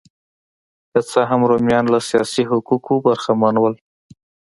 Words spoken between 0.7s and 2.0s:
که څه هم رومیان له